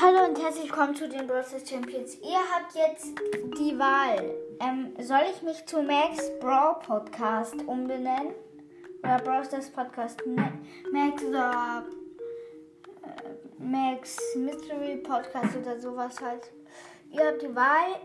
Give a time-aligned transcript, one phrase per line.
[0.00, 2.16] Hallo und herzlich willkommen zu den Brawl Stars Champions.
[2.22, 3.18] Ihr habt jetzt
[3.58, 4.32] die Wahl.
[4.60, 8.34] Ähm, soll ich mich zu Max Brawl Podcast umbenennen?
[9.02, 10.52] Oder Brawl Stars Podcast Ma-
[10.92, 11.82] Max äh,
[13.58, 16.50] Max Mystery Podcast oder sowas halt.
[17.10, 17.96] Ihr habt die Wahl.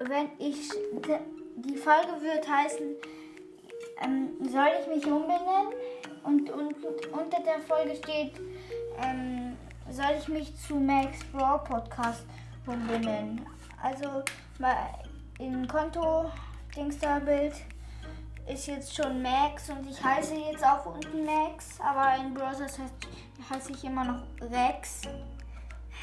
[0.00, 0.70] Wenn ich
[1.56, 2.94] die Folge wird heißen,
[4.02, 5.72] ähm, soll ich mich umbenennen?
[6.22, 8.32] Und, und, und unter der Folge steht,
[9.02, 9.49] ähm,
[9.90, 12.24] soll ich mich zu Max Brawl Podcast
[12.66, 13.44] umbenennen?
[13.82, 14.22] Also
[14.58, 14.76] mal
[15.38, 16.30] im Konto
[16.76, 17.54] Dingster-Bild
[18.46, 22.94] ist jetzt schon Max und ich heiße jetzt auch unten Max, aber in Browsers heißt,
[23.48, 25.02] heiße ich immer noch Rex.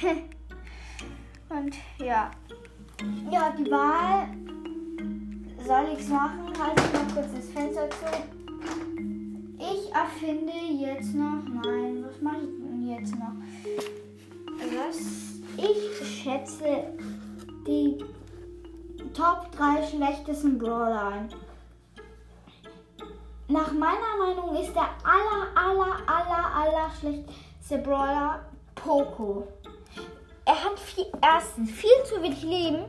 [1.48, 2.30] und ja.
[3.30, 4.28] Ja, die Wahl.
[5.64, 6.52] Soll ich es machen?
[6.58, 8.06] Halte ich mal kurz das Fenster zu.
[9.58, 11.42] Ich erfinde jetzt noch.
[11.42, 11.95] Nein,
[16.46, 16.84] schätze
[17.66, 17.98] die
[19.12, 21.28] Top 3 schlechtesten Brawler ein.
[23.48, 28.40] Nach meiner Meinung ist der aller, aller, aller, aller schlechteste Brawler
[28.74, 29.46] Poco.
[30.44, 32.84] Er hat viel, erstens viel zu wenig Leben.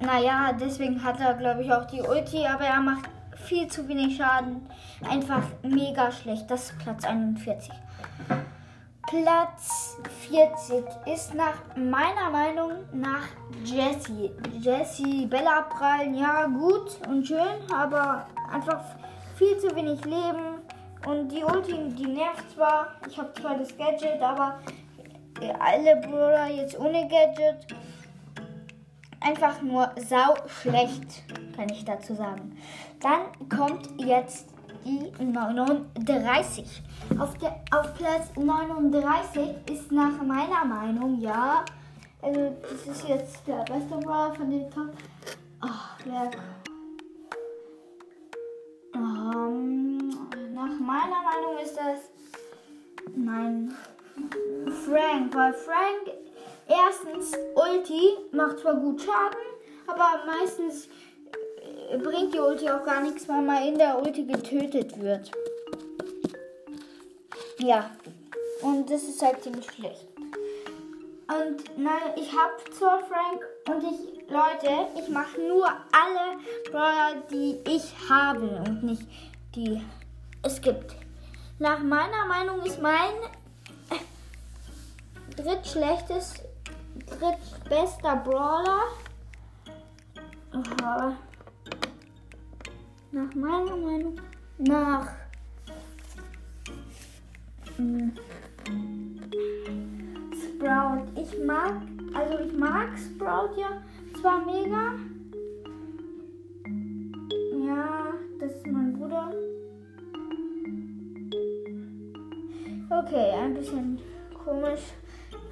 [0.00, 4.16] Naja, deswegen hat er, glaube ich, auch die Ulti, aber er macht viel zu wenig
[4.16, 4.68] Schaden.
[5.08, 6.50] Einfach mega schlecht.
[6.50, 7.72] Das ist Platz 41.
[9.08, 9.96] Platz
[10.28, 13.28] 40 ist nach meiner Meinung nach
[13.64, 14.32] Jessie.
[14.58, 18.82] Jessie, Bella prallen, ja gut und schön, aber einfach
[19.36, 20.60] viel zu wenig Leben.
[21.06, 22.94] Und die Ulti, die nervt zwar.
[23.08, 24.58] Ich habe zwar das Gadget, aber
[25.60, 27.64] alle Brawler jetzt ohne Gadget.
[29.20, 31.22] Einfach nur sau schlecht,
[31.54, 32.58] kann ich dazu sagen.
[33.00, 34.55] Dann kommt jetzt
[35.18, 36.82] 39.
[37.18, 41.64] Auf, der, auf Platz 39 ist nach meiner Meinung, ja,
[42.22, 44.90] also das ist jetzt der beste Brawler von den Top.
[45.60, 46.30] Ach, wer.
[48.94, 50.08] Ähm,
[50.54, 52.10] nach meiner Meinung ist das.
[53.14, 53.74] Nein.
[54.84, 56.16] Frank, weil Frank
[56.66, 59.38] erstens Ulti macht zwar gut Schaden,
[59.86, 60.88] aber meistens
[62.02, 65.30] bringt die Ulti auch gar nichts, weil man in der Ulti getötet wird.
[67.58, 67.90] Ja,
[68.62, 70.06] und das ist halt ziemlich schlecht.
[71.28, 76.38] Und nein, ich habe zwar Frank und ich, Leute, ich mache nur alle
[76.70, 79.02] Brawler, die ich habe und nicht
[79.54, 79.82] die
[80.42, 80.94] es gibt.
[81.58, 83.14] Nach meiner Meinung ist mein
[85.36, 86.34] drittschlechtes,
[87.18, 88.82] drittbester Brawler.
[90.52, 91.16] Aha.
[93.12, 94.20] Nach meiner Meinung
[94.58, 95.08] nach
[97.76, 98.12] hm,
[100.32, 101.04] Sprout.
[101.14, 101.74] Ich mag,
[102.14, 103.82] also ich mag Sprout ja
[104.20, 104.94] zwar mega.
[107.64, 109.32] Ja, das ist mein Bruder.
[112.90, 113.98] Okay, ein bisschen
[114.44, 114.80] komisch.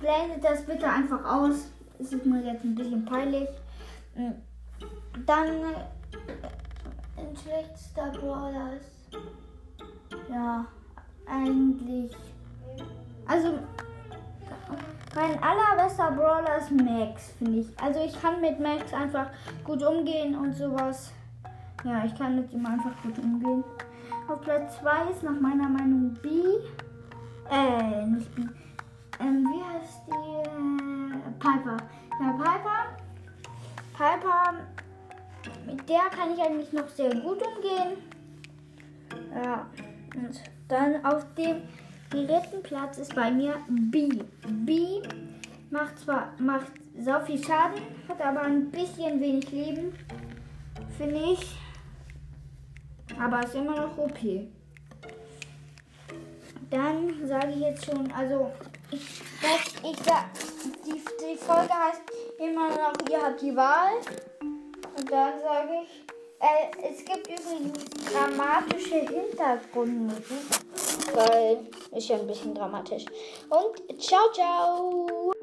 [0.00, 1.71] Blendet das bitte einfach aus.
[1.98, 3.48] Es ist mir jetzt ein bisschen peinlich.
[4.15, 4.34] Hm.
[5.26, 5.47] Dann
[7.17, 8.73] ein schlechtester Brawler.
[10.31, 10.67] Ja,
[11.27, 12.13] eigentlich.
[13.27, 13.59] Also,
[15.15, 17.81] mein allerbester Brawler ist Max, finde ich.
[17.81, 19.27] Also, ich kann mit Max einfach
[19.65, 21.13] gut umgehen und sowas.
[21.85, 23.65] Ja, ich kann mit ihm einfach gut umgehen.
[24.29, 26.29] Auf Platz 2 ist nach meiner Meinung B.
[27.51, 28.43] Äh, nicht B.
[29.21, 30.49] Ähm, wie heißt die?
[30.49, 31.77] Äh, Piper.
[32.21, 32.97] Ja, Piper.
[33.93, 34.74] Piper.
[35.75, 37.97] Mit der kann ich eigentlich noch sehr gut umgehen.
[39.35, 39.67] Ja.
[40.15, 41.62] Und dann auf dem
[42.11, 44.09] dritten Platz ist bei mir B.
[44.47, 45.03] B
[45.71, 49.93] macht zwar macht so viel Schaden, hat aber ein bisschen wenig Leben.
[50.97, 51.57] Finde ich.
[53.19, 54.19] Aber ist immer noch OP.
[56.71, 58.53] Dann sage ich jetzt schon, also
[58.93, 59.97] ich, das, ich
[60.84, 62.03] die, die Folge heißt
[62.39, 63.95] immer noch, ihr habt die Wahl.
[65.15, 65.89] Dann sage ich,
[66.41, 70.27] äh, es gibt übrigens dramatische Hintergrundmusik,
[71.15, 73.05] weil ist ja ein bisschen dramatisch.
[73.49, 75.34] Und ciao, ciao.